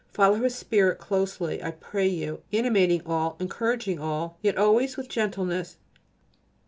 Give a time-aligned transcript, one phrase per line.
[0.11, 5.77] Follow his spirit closely, I pray you, animating all, encouraging all, yet always with gentleness.